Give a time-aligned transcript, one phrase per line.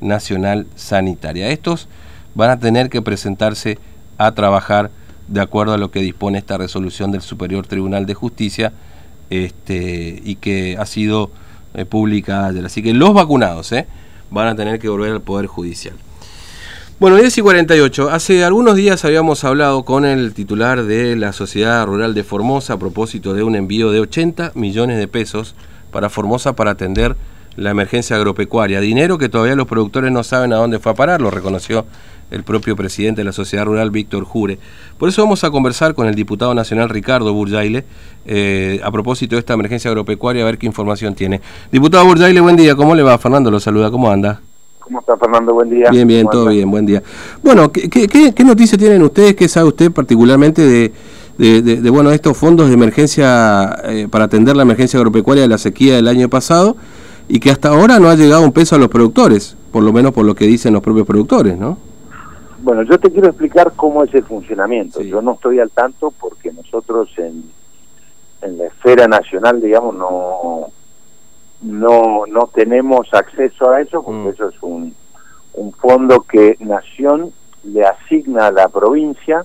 [0.00, 1.50] Nacional Sanitaria.
[1.50, 1.88] Estos
[2.34, 3.78] van a tener que presentarse
[4.18, 4.90] a trabajar
[5.28, 8.72] de acuerdo a lo que dispone esta resolución del Superior Tribunal de Justicia
[9.30, 11.30] este, y que ha sido
[11.74, 12.64] eh, publicada ayer.
[12.64, 13.86] Así que los vacunados eh,
[14.30, 15.94] van a tener que volver al Poder Judicial.
[16.98, 18.10] Bueno, 10 y 48.
[18.10, 22.78] Hace algunos días habíamos hablado con el titular de la Sociedad Rural de Formosa a
[22.78, 25.54] propósito de un envío de 80 millones de pesos
[25.90, 27.14] para Formosa para atender
[27.56, 28.80] la emergencia agropecuaria.
[28.80, 31.86] Dinero que todavía los productores no saben a dónde fue a parar, lo reconoció
[32.30, 34.58] el propio presidente de la Sociedad Rural, Víctor Jure.
[34.98, 37.84] Por eso vamos a conversar con el diputado nacional Ricardo Burjaile
[38.26, 41.40] eh, a propósito de esta emergencia agropecuaria, a ver qué información tiene.
[41.70, 42.74] Diputado Burjaile, buen día.
[42.74, 43.16] ¿Cómo le va?
[43.18, 43.90] Fernando lo saluda.
[43.90, 44.40] ¿Cómo anda?
[44.80, 45.54] ¿Cómo está Fernando?
[45.54, 45.90] Buen día.
[45.90, 47.02] Bien, bien, todo bien, buen día.
[47.42, 49.34] Bueno, ¿qué, qué, qué, noticias tienen ustedes?
[49.34, 50.92] ¿Qué sabe usted particularmente de,
[51.62, 55.96] de, bueno, estos fondos de emergencia eh, para atender la emergencia agropecuaria de la sequía
[55.96, 56.76] del año pasado
[57.28, 60.12] y que hasta ahora no ha llegado un peso a los productores, por lo menos
[60.12, 61.78] por lo que dicen los propios productores, ¿no?
[62.62, 65.00] Bueno, yo te quiero explicar cómo es el funcionamiento.
[65.02, 67.44] Yo no estoy al tanto porque nosotros en,
[68.42, 70.68] en la esfera nacional, digamos, no
[71.62, 74.28] no no tenemos acceso a eso porque mm.
[74.28, 74.94] eso es un,
[75.54, 77.32] un fondo que Nación
[77.64, 79.44] le asigna a la provincia,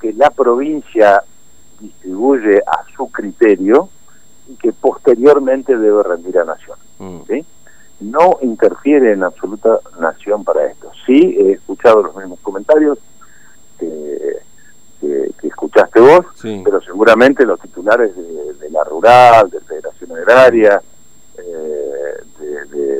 [0.00, 1.22] que la provincia
[1.78, 3.88] distribuye a su criterio
[4.50, 6.78] y que posteriormente debe rendir a Nación.
[6.98, 7.20] Mm.
[7.26, 7.44] ¿sí?
[8.00, 10.90] No interfiere en absoluta Nación para esto.
[11.06, 12.98] Sí, he escuchado los mismos comentarios
[13.78, 14.38] que,
[15.00, 20.82] que, escuchaste vos, pero seguramente los titulares de, de la Rural, de Federación Agraria,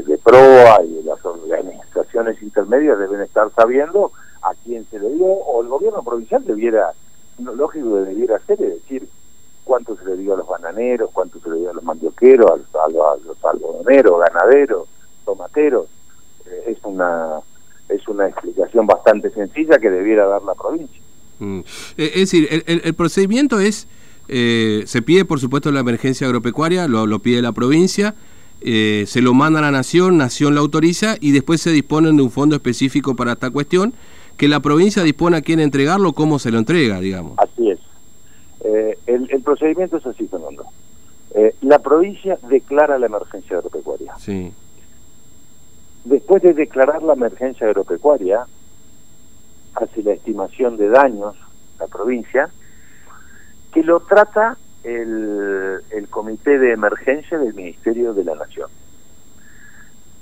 [0.07, 4.13] de, PROA y de las organizaciones intermedias deben estar sabiendo
[4.43, 6.93] a quién se le dio, o el gobierno provincial debiera,
[7.39, 9.09] lógico que debiera hacer, es decir,
[9.65, 12.89] cuánto se le dio a los bananeros, cuánto se le dio a los mandioqueros, a
[12.91, 14.89] los, algodoneros, ganaderos,
[15.25, 15.87] tomateros.
[16.47, 17.41] Eh, es una
[17.89, 21.01] es una explicación bastante sencilla que debiera dar la provincia.
[21.41, 21.61] Mm.
[21.97, 23.89] Eh, es decir, el, procedimiento es,
[24.29, 28.15] eh, se pide por supuesto la emergencia agropecuaria, lo, lo pide la provincia,
[28.61, 32.23] eh, se lo manda a la Nación, Nación lo autoriza y después se disponen de
[32.23, 33.95] un fondo específico para esta cuestión,
[34.37, 37.39] que la provincia dispone a quién entregarlo, cómo se lo entrega, digamos.
[37.39, 37.79] Así es.
[38.63, 40.67] Eh, el, procedimiento es así, Fernando.
[41.35, 44.15] Eh, la provincia declara la emergencia agropecuaria.
[44.19, 44.53] Sí.
[46.05, 48.47] Después de declarar la emergencia agropecuaria,
[49.75, 51.37] hace la estimación de daños
[51.79, 52.51] la provincia,
[53.73, 58.69] que lo trata el, el Comité de Emergencia del Ministerio de la Nación.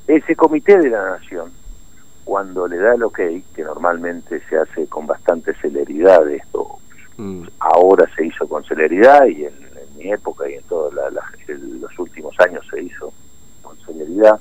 [0.06, 1.50] Ese Comité de la Nación,
[2.24, 3.18] cuando le da el ok,
[3.54, 6.78] que normalmente se hace con bastante celeridad, esto
[7.18, 7.42] mm.
[7.58, 12.64] ahora se hizo con celeridad y en, mi época y en todos los últimos años
[12.70, 13.12] se hizo
[13.62, 14.38] con celeridad,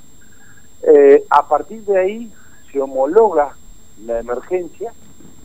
[0.82, 2.32] eh, a partir de ahí
[2.70, 3.56] se homologa
[4.06, 4.92] la emergencia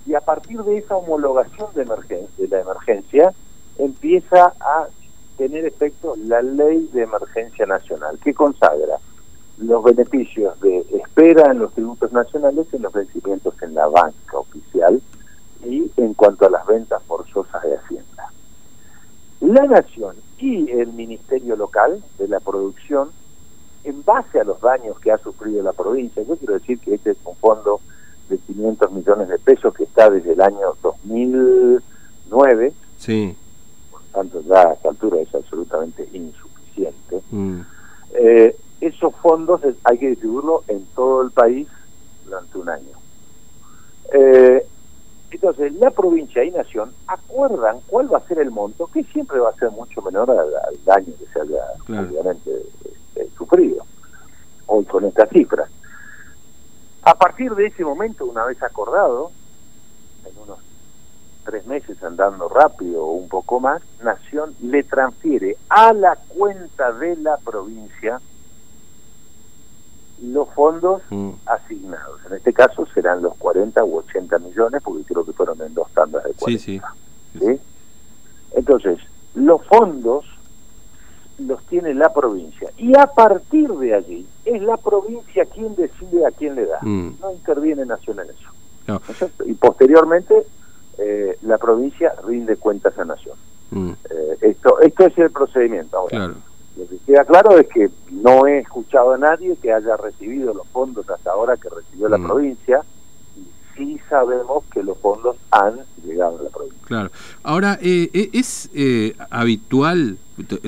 [0.05, 3.33] y a partir de esa homologación de, emergencia, de la emergencia
[3.79, 4.87] empieza a
[5.37, 8.97] tener efecto la ley de emergencia nacional, que consagra
[9.57, 15.01] los beneficios de espera en los tributos nacionales y los vencimientos en la banca oficial
[15.65, 18.31] y en cuanto a las ventas forzosas de Hacienda.
[19.41, 23.09] La Nación y el Ministerio Local de la Producción,
[23.83, 27.11] en base a los daños que ha sufrido la provincia, yo quiero decir que este
[27.11, 27.81] es un fondo
[28.29, 33.35] de 500 millones de pesos que está desde el año 2009, sí
[34.13, 37.21] tanto ya a esta altura es absolutamente insuficiente.
[37.31, 37.61] Mm.
[38.13, 41.67] Eh, esos fondos hay que distribuirlo en todo el país
[42.25, 42.97] durante un año.
[44.13, 44.65] Eh,
[45.31, 49.51] entonces, la provincia y nación acuerdan cuál va a ser el monto, que siempre va
[49.51, 52.51] a ser mucho menor al, daño que se haya obviamente
[53.15, 53.85] eh, sufrido,
[54.65, 55.65] hoy con esta cifra.
[57.03, 59.31] A partir de ese momento, una vez acordado,
[60.25, 60.59] en unos
[61.45, 67.15] tres meses andando rápido o un poco más, Nación le transfiere a la cuenta de
[67.15, 68.19] la provincia
[70.23, 71.31] los fondos mm.
[71.45, 72.21] asignados.
[72.27, 75.89] En este caso serán los 40 u 80 millones, porque creo que fueron en dos
[75.93, 76.63] tandas de 40.
[76.63, 76.81] Sí,
[77.39, 77.59] sí.
[78.55, 78.99] Entonces,
[79.35, 80.25] los fondos
[81.39, 82.69] los tiene la provincia.
[82.77, 86.79] Y a partir de allí, es la provincia quien decide a quién le da.
[86.81, 87.19] Mm.
[87.19, 88.49] No interviene Nación en eso.
[88.85, 89.01] No.
[89.45, 90.45] y posteriormente
[90.97, 93.37] eh, la provincia rinde cuentas a Nación.
[93.71, 93.91] Mm.
[94.09, 95.97] Eh, esto, esto es el procedimiento.
[95.97, 96.33] Ahora,
[96.75, 100.67] lo que queda claro es que no he escuchado a nadie que haya recibido los
[100.69, 102.25] fondos hasta ahora que recibió la mm.
[102.25, 102.81] provincia
[103.37, 103.43] y
[103.75, 106.79] sí sabemos que los fondos han llegado a la provincia.
[106.85, 107.11] Claro.
[107.43, 108.69] Ahora, eh, ¿es
[109.29, 110.17] habitual,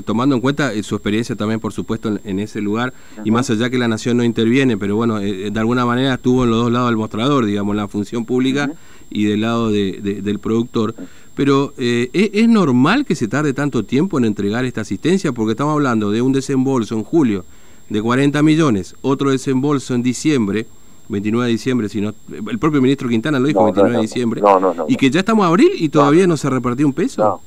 [0.04, 2.92] tomando en cuenta eh, su experiencia también, por supuesto, en, ese lugar,
[3.24, 6.50] y más allá que la Nación no interviene, pero bueno, de alguna manera estuvo en
[6.50, 8.70] los dos lados del mostrador, digamos, la función pública
[9.10, 10.94] y del lado del productor.
[11.36, 15.32] Pero ¿es, ¿es normal que se tarde tanto tiempo en entregar esta asistencia?
[15.32, 17.44] Porque estamos hablando de un desembolso en julio
[17.88, 20.66] de 40 millones, otro desembolso en diciembre,
[21.08, 24.42] 29 de diciembre, sino el propio ministro Quintana lo dijo, 29 de diciembre,
[24.88, 27.22] y que ya estamos a abril y todavía no, se repartió un peso.
[27.22, 27.40] No,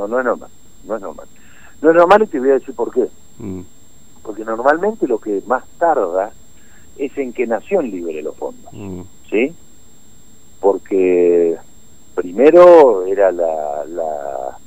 [0.00, 0.50] no, no es normal,
[0.86, 1.26] no es normal.
[1.80, 3.08] No es normal y te voy a decir por qué.
[3.38, 3.60] Mm.
[4.22, 6.32] Porque normalmente lo que más tarda
[6.96, 9.00] es en que Nación libere los fondos, mm.
[9.30, 9.52] ¿sí?
[12.38, 14.58] Primero era la, la,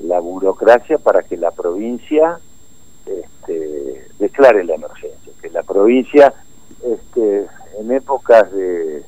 [0.00, 2.38] la burocracia para que la provincia
[3.06, 6.34] este, declare la emergencia, que la provincia
[6.84, 7.46] este,
[7.80, 9.04] en épocas de,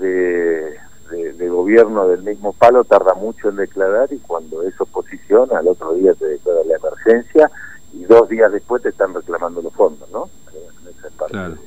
[0.00, 5.94] de, gobierno del mismo palo tarda mucho en declarar y cuando es oposición al otro
[5.94, 7.50] día te declara la emergencia
[7.94, 10.28] y dos días después te están reclamando los fondos, ¿no?
[10.90, 11.58] Esa es parte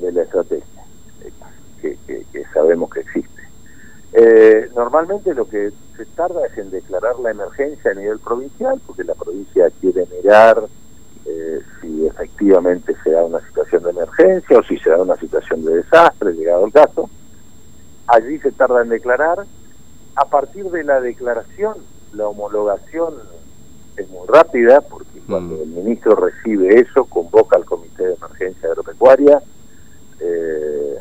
[0.00, 0.84] de, la estrategia
[1.80, 3.36] que, que, sabemos que existe.
[4.18, 9.02] Eh, normalmente lo que se tarda es en declarar la emergencia a nivel provincial, porque
[9.02, 10.62] la provincia quiere mirar
[11.24, 15.64] eh, si efectivamente se da una situación de emergencia o si se da una situación
[15.64, 17.10] de desastre, llegado el caso.
[18.06, 19.44] Allí se tarda en declarar.
[20.14, 21.78] A partir de la declaración,
[22.12, 23.14] la homologación
[23.96, 25.26] es muy rápida, porque mm.
[25.28, 29.42] cuando el ministro recibe eso, convoca al Comité de Emergencia Agropecuaria
[30.20, 30.98] eh,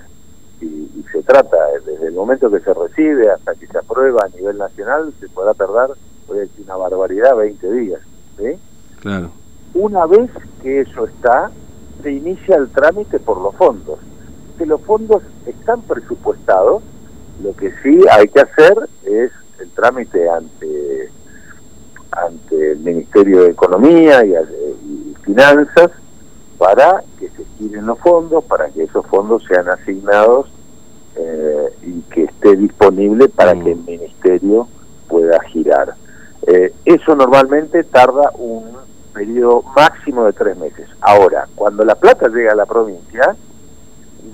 [1.12, 5.14] se trata, desde el momento que se recibe hasta que se aprueba a nivel nacional,
[5.20, 5.92] se podrá tardar,
[6.28, 8.02] voy a decir una barbaridad, 20 días.
[8.38, 8.58] ¿sí?
[9.02, 9.32] Claro.
[9.74, 10.30] Una vez
[10.62, 11.52] que eso está,
[12.02, 14.00] se inicia el trámite por los fondos.
[14.58, 16.82] Que los fondos están presupuestados,
[17.44, 21.10] lo que sí hay que hacer es el trámite ante
[22.12, 24.34] ante el Ministerio de Economía y,
[25.24, 25.92] Finanzas
[26.58, 30.48] para que se giren los fondos, para que esos fondos sean asignados
[31.16, 33.86] eh, y que esté disponible para que el mm.
[33.86, 34.68] Ministerio
[35.08, 35.96] pueda girar.
[36.48, 38.64] Eh, eso normalmente tarda un
[39.14, 40.88] periodo máximo de tres meses.
[41.02, 43.36] Ahora, cuando la plata llega a la provincia,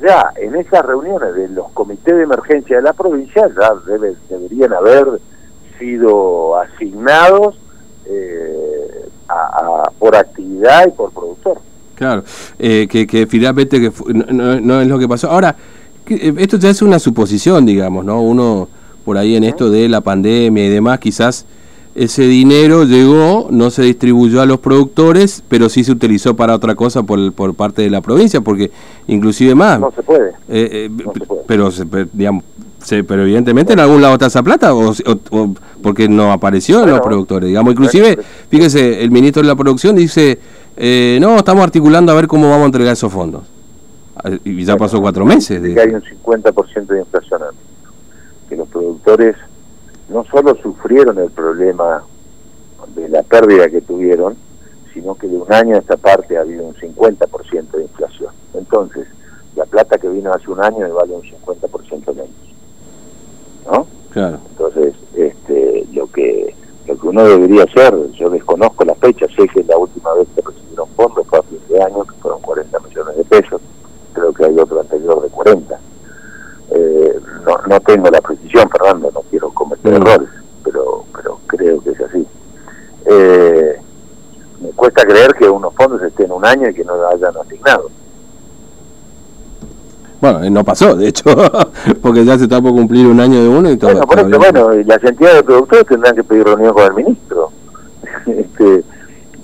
[0.02, 4.74] ya en esas reuniones de los comités de emergencia de la provincia ya debe, deberían
[4.74, 5.20] haber
[5.78, 7.58] sido asignados
[8.06, 9.10] eh,
[10.00, 11.60] por actividad y por productor.
[11.96, 12.24] Claro,
[12.58, 13.92] eh, que, que, finalmente que
[14.34, 15.30] no, es lo que pasó.
[15.30, 15.56] Ahora,
[16.08, 18.22] esto ya es una suposición, digamos, ¿no?
[18.22, 18.68] Uno
[19.06, 21.46] por ahí en esto de la pandemia y demás, quizás
[21.96, 26.76] ese dinero llegó, no se distribuyó a los productores, pero sí se utilizó para otra
[26.76, 28.72] cosa por, por parte de la provincia, porque
[29.08, 29.80] inclusive más...
[29.80, 30.30] No se puede.
[30.48, 30.90] Eh, eh,
[31.48, 31.70] pero,
[32.14, 32.44] digamos,
[33.08, 34.94] pero evidentemente en algún lado está esa plata, o,
[35.82, 37.48] porque no apareció en los productores.
[37.48, 38.18] digamos Inclusive,
[38.50, 40.40] fíjese, el ministro de la producción dice,
[40.78, 43.44] eh, no, estamos articulando a ver cómo vamos a entregar esos fondos.
[44.16, 45.62] Ah, y ya pasó cuatro meses.
[45.62, 45.74] De...
[45.74, 47.42] Que hay un 50% de inflación,
[48.50, 49.36] que los productores
[50.10, 52.04] no solo sufrieron el problema
[52.96, 54.36] de la pérdida que tuvieron,
[54.94, 58.34] sino que de un año a esta parte ha habido un 50% de inflación.
[58.54, 59.08] Entonces,
[59.56, 62.30] la plata que vino hace un año vale un 50% menos.
[63.66, 63.88] ¿No?
[64.12, 64.40] Claro.
[64.50, 66.56] Entonces, este, lo que
[66.88, 70.42] lo que uno debería hacer, yo desconozco la fecha, sé que la última vez que
[70.42, 73.62] recibieron fondos fue a fin de año, que fueron 40 millones de pesos,
[74.22, 75.80] creo que hay otro anterior de 40
[76.72, 79.96] eh, no, no tengo la precisión, Fernando, no quiero cometer mm.
[79.96, 80.30] errores,
[80.64, 82.26] pero, pero creo que es así.
[83.06, 83.76] Eh,
[84.62, 87.90] me cuesta creer que unos fondos estén un año y que no lo hayan asignado.
[90.22, 91.24] Bueno, no pasó, de hecho,
[92.02, 93.92] porque ya se está por cumplir un año de uno y todo.
[93.92, 97.52] Bueno, por eso, bueno, las entidades de productores tendrán que pedir reunión con el ministro.
[98.28, 98.84] este,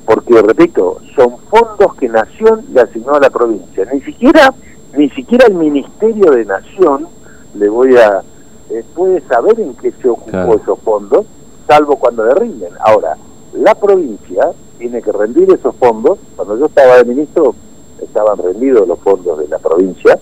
[0.05, 3.85] porque, repito, son fondos que Nación le asignó a la provincia.
[3.91, 4.53] Ni siquiera,
[4.97, 7.07] ni siquiera el Ministerio de Nación
[7.53, 8.23] le voy a
[8.69, 11.25] eh, puede saber en qué se ocupó esos fondos,
[11.67, 12.73] salvo cuando le rinden.
[12.79, 13.15] Ahora,
[13.53, 16.19] la provincia tiene que rendir esos fondos.
[16.35, 17.55] Cuando yo estaba de ministro,
[18.01, 20.19] estaban rendidos los fondos de la provincia.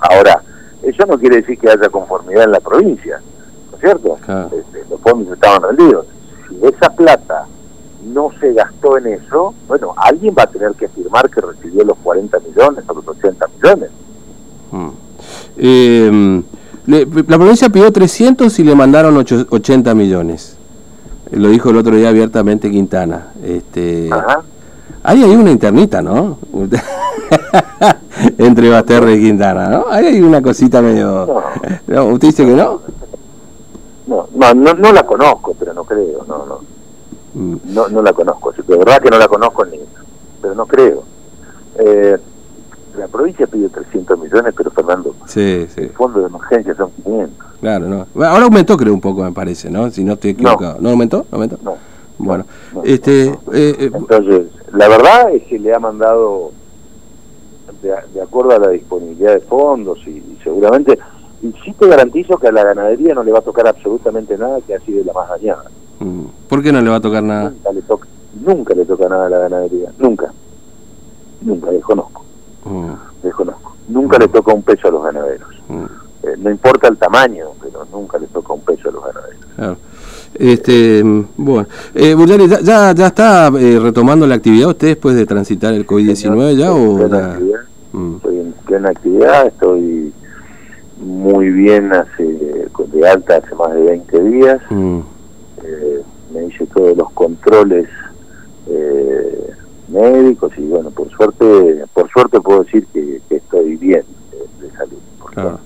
[0.00, 0.42] Ahora,
[0.82, 3.20] eso no quiere decir que haya conformidad en la provincia,
[3.70, 4.16] ¿no es cierto?
[4.52, 6.06] Este, los fondos estaban rendidos.
[6.48, 7.46] Si esa plata
[8.12, 11.96] no se gastó en eso, bueno, alguien va a tener que afirmar que recibió los
[11.98, 13.90] 40 millones o los 80 millones.
[14.70, 14.88] Mm.
[15.58, 16.42] Eh,
[16.86, 20.56] la provincia pidió 300 y le mandaron 80 millones.
[21.30, 23.32] Eh, lo dijo el otro día abiertamente Quintana.
[23.42, 24.10] Este,
[25.02, 26.38] Ahí hay una internita, ¿no?
[28.38, 29.84] Entre Basterra y Quintana, ¿no?
[29.88, 31.42] Ahí hay una cosita medio...
[31.86, 32.04] No.
[32.06, 32.80] ¿Usted dice que no?
[34.08, 36.60] No, no, no, la conozco, pero no creo, no, no.
[37.36, 39.78] No, no la conozco, de verdad que no la conozco ni,
[40.40, 41.04] pero no creo.
[41.78, 42.16] Eh,
[42.96, 45.82] la provincia pide 300 millones, pero Fernando, sí, sí.
[45.82, 47.46] el fondo de emergencia son 500.
[47.60, 48.24] Claro, no.
[48.24, 49.90] Ahora aumentó creo un poco, me parece, ¿no?
[49.90, 50.78] Si no estoy equivocado.
[50.80, 51.26] ¿No, aumentó?
[51.30, 51.58] ¿No aumentó?
[51.62, 51.76] No.
[52.18, 52.46] Bueno,
[52.84, 53.26] este...
[53.26, 56.52] Eh, eh, Entonces, la verdad es que le ha mandado,
[57.82, 60.98] de, acuerdo a la disponibilidad de fondos y, seguramente,
[61.42, 64.60] y sí te garantizo que a la ganadería no le va a tocar absolutamente nada
[64.66, 65.64] que ha sido la más dañada.
[66.00, 66.24] Mm.
[66.48, 67.50] ¿Por qué no le va a tocar nada?
[67.50, 68.08] Nunca le toca,
[68.44, 70.32] nunca le toca nada a la ganadería, nunca.
[71.40, 72.24] Nunca, desconozco.
[72.64, 72.92] Mm.
[73.22, 73.74] Desconozco.
[73.88, 75.48] Nunca le toca un peso a los ganaderos.
[76.22, 79.78] Eh, no importa el tamaño, pero nunca le toca un peso a los ganaderos.
[80.34, 81.02] Este,
[81.36, 82.14] bueno, eh,
[82.62, 87.08] ¿ya, ya, está eh, retomando la actividad usted después de transitar el COVID-19 ya o
[87.08, 87.38] ya?
[87.92, 88.16] Mm.
[88.16, 90.12] Estoy en plena actividad, estoy
[90.98, 94.60] muy bien hace de alta hace más de 20 días.
[95.66, 97.88] Eh, me hice todos los controles
[98.68, 99.50] eh,
[99.88, 104.02] médicos y bueno, por suerte, por suerte puedo decir que, estoy bien
[104.60, 105.58] de, salud.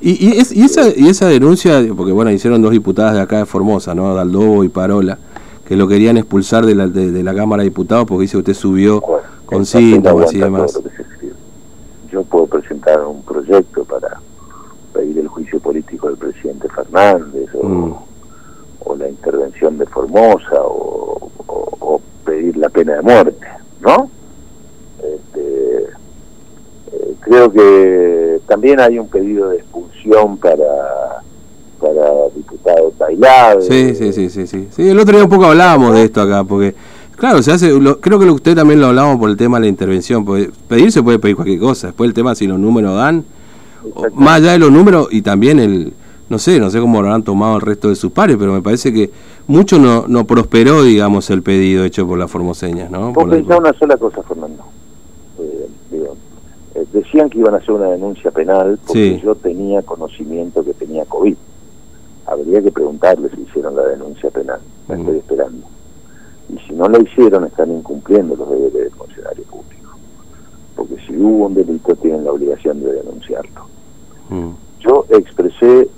[0.00, 3.94] Y, y, esa, y esa denuncia, porque bueno, hicieron dos diputadas de acá de Formosa,
[3.94, 4.14] ¿no?
[4.14, 5.18] Daldobo y Parola,
[5.66, 9.02] que lo querían expulsar de la, de, la Cámara de Diputados porque dice usted subió
[9.44, 10.78] con síntomas y demás.
[12.10, 14.20] Yo puedo presentar un proyecto para
[14.92, 17.94] pedir el juicio político del presidente Fernández o, mm.
[18.98, 23.46] La intervención de Formosa o, o, pedir la pena de muerte,
[23.80, 24.10] ¿no?
[24.98, 25.84] Este,
[26.92, 31.22] eh, creo que también hay un pedido de expulsión para
[31.80, 33.62] para diputado Tailade.
[33.62, 34.88] Sí, sí, sí, sí, sí, sí.
[34.88, 36.74] El otro día un poco hablábamos de esto acá, porque
[37.16, 40.24] claro, se hace, creo que usted también lo hablamos por el tema de la intervención,
[40.24, 43.24] porque pedir se puede pedir cualquier cosa, después el tema si los números dan,
[44.14, 45.92] más allá de los números y también el,
[46.28, 48.62] no sé, no sé cómo lo han tomado el resto de sus pares, pero me
[48.62, 49.10] parece que
[49.46, 53.12] mucho no, no prosperó, digamos, el pedido hecho por las formoseñas, ¿no?
[53.12, 54.64] Vos pensá una sola cosa, Fernando.
[55.38, 60.74] Eh, eh, decían que iban a hacer una denuncia penal porque yo tenía conocimiento que
[60.74, 61.36] tenía COVID.
[62.26, 64.60] Habría que preguntarles si hicieron la denuncia penal.
[64.86, 65.66] Me estoy esperando.
[66.54, 69.96] Y si no la hicieron, están incumpliendo los deberes del funcionario público.
[70.76, 73.66] Porque si hubo un delito, tienen la obligación de denunciarlo.
[74.80, 75.88] Yo expresé,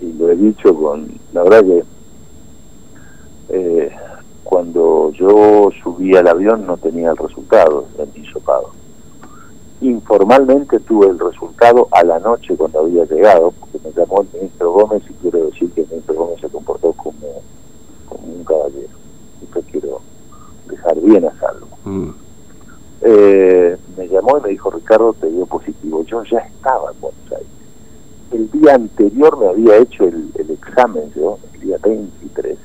[0.00, 1.84] y lo he dicho con, la verdad que
[3.50, 3.90] eh,
[4.44, 8.70] cuando yo subí al avión no tenía el resultado del hisopado
[9.80, 14.72] informalmente tuve el resultado a la noche cuando había llegado, porque me llamó el ministro
[14.72, 17.42] Gómez y quiero decir que el ministro Gómez se comportó como,
[18.06, 18.88] como un caballero.
[19.42, 20.00] Esto quiero
[20.68, 21.66] dejar bien a salvo.
[21.84, 22.10] Mm.
[23.02, 26.04] Eh, me llamó y me dijo, Ricardo, te dio positivo.
[26.04, 27.19] Yo ya estaba Aires.
[28.32, 32.56] El día anterior me había hecho el, examen, yo, el día 23,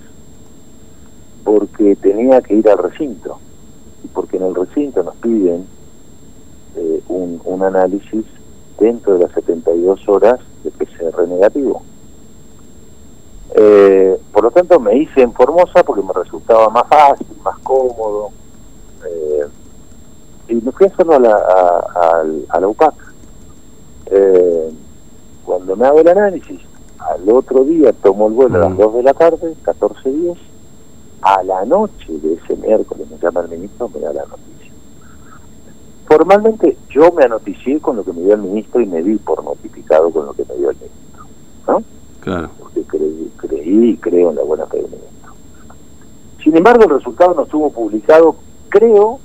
[1.44, 3.40] porque tenía que ir al recinto.
[4.04, 5.66] Y porque en el recinto nos piden
[6.76, 8.26] eh, un, análisis
[8.80, 11.82] dentro de las 72 horas de PCR negativo.
[13.56, 18.30] Eh, por lo tanto, me hice en Formosa porque me resultaba más fácil, más cómodo.
[19.08, 19.46] Eh,
[20.50, 22.94] y me fui hacerlo a la, a, a la UPAC.
[25.66, 26.62] Cuando me hago el análisis,
[27.00, 28.98] al otro día tomo el vuelo a las 2 mm.
[28.98, 30.38] de la tarde, 14 días.
[31.22, 34.72] A la noche de ese miércoles me llama el ministro, me da la noticia
[36.08, 39.44] Formalmente yo me anoticié con lo que me dio el ministro y me di por
[39.44, 41.26] notificado con lo que me dio el ministro.
[41.68, 41.84] ¿no?
[42.20, 42.50] Claro.
[42.60, 45.34] Porque creí, creí y creo en la buena fe del ministro.
[46.44, 48.36] Sin embargo, el resultado no estuvo publicado,
[48.70, 49.20] creo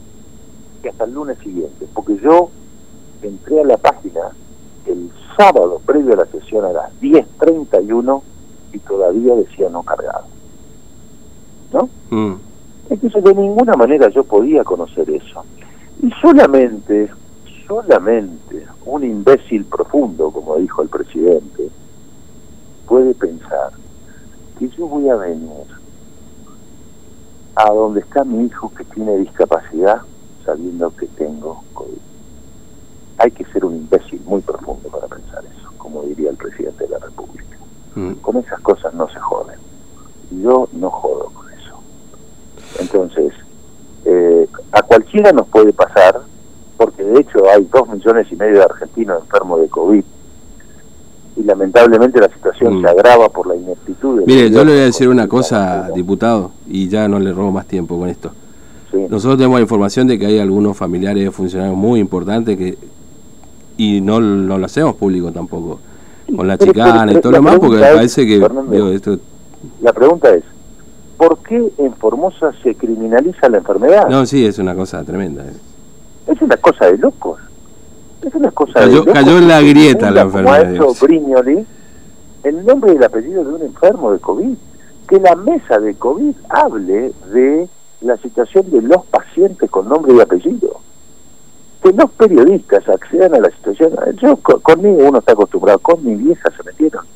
[0.83, 2.49] que hasta el lunes siguiente, porque yo
[3.21, 4.31] entré a la página
[4.87, 8.23] el sábado previo a la sesión a las 10.31
[8.75, 10.27] y todavía decía no cargado.
[11.73, 11.89] ¿No?
[12.11, 12.35] Mm.
[12.91, 15.43] Entonces de ninguna manera yo podía conocer eso.
[16.03, 17.09] Y solamente,
[17.67, 21.71] solamente un imbécil profundo, como dijo el presidente,
[22.87, 23.71] puede pensar
[24.59, 25.65] que yo voy a venir
[27.55, 30.03] a donde está mi hijo que tiene discapacidad
[30.45, 32.11] sabiendo que tengo COVID.
[33.19, 36.91] Hay que ser un imbécil muy profundo para pensar eso, como diría el presidente de
[36.91, 37.57] la República.
[37.95, 38.13] Mm.
[38.15, 39.59] Con esas cosas no se joden.
[40.31, 41.81] Yo no jodo con eso.
[42.79, 43.33] Entonces,
[44.05, 46.21] eh, a cualquiera nos puede pasar,
[46.77, 50.05] porque de hecho hay dos millones y medio de argentinos enfermos de COVID
[51.37, 52.83] y lamentablemente la situación mm.
[52.83, 54.23] se agrava por la ineptitud.
[54.27, 57.67] Mire, yo le voy a decir una cosa, diputado, y ya no le robo más
[57.67, 58.33] tiempo con esto.
[58.93, 62.77] Nosotros tenemos la información de que hay algunos familiares de funcionarios muy importantes que
[63.81, 65.81] y no, no lo hacemos público tampoco,
[66.37, 68.39] con la chicana y todo lo demás, porque parece que...
[69.81, 70.45] la pregunta es,
[71.17, 74.09] ¿por qué en Formosa se criminaliza la enfermedad?
[74.09, 75.45] No, sí, es una cosa tremenda.
[75.45, 75.53] eh.
[76.27, 77.41] Es una cosa de locos.
[78.23, 79.13] Es una cosa Cayó- de locos.
[79.15, 81.01] cayó en la grieta la Como enfermedad, Dios.
[81.01, 81.67] Brignoli,
[82.45, 84.55] el nombre y el apellido de un enfermo de COVID.
[85.09, 87.69] Que la mesa de COVID hable de
[88.03, 90.81] la situación de los pacientes con nombre y apellido.
[91.83, 93.93] Que los periodistas accedan a la situación.
[94.21, 97.07] Yo, co- conmigo uno está acostumbrado, con mi vieja se metieron.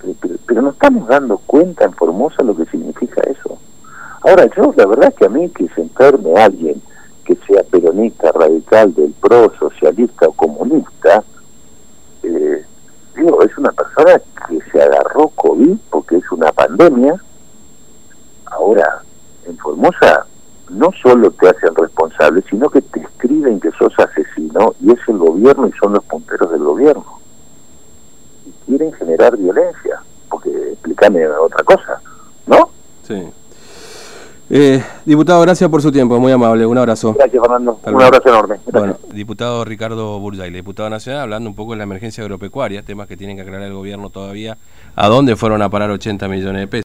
[0.00, 3.58] Pero, pero, pero no estamos dando cuenta en Formosa lo que significa eso.
[4.22, 6.82] Ahora, yo, la verdad es que a mí que se enferme alguien
[7.24, 11.22] que sea peronista, radical, del pro, socialista o comunista,
[12.22, 12.64] eh,
[13.16, 17.14] digo, es una persona que se agarró COVID porque es una pandemia.
[18.46, 19.02] Ahora,
[19.46, 20.26] en Formosa
[20.70, 25.18] no solo te hacen responsable, sino que te escriben que sos asesino y es el
[25.18, 27.20] gobierno y son los punteros del gobierno.
[28.46, 32.00] Y quieren generar violencia, porque explícame otra cosa,
[32.46, 32.70] ¿no?
[33.02, 33.30] Sí.
[34.52, 37.14] Eh, diputado, gracias por su tiempo, muy amable, un abrazo.
[37.14, 37.78] Gracias, Fernando.
[37.84, 38.56] Un abrazo enorme.
[38.66, 38.72] Gracias.
[38.72, 43.16] Bueno, diputado Ricardo Burjay, diputado nacional, hablando un poco de la emergencia agropecuaria, temas que
[43.16, 44.58] tienen que aclarar el gobierno todavía,
[44.96, 46.78] a dónde fueron a parar 80 millones de pesos.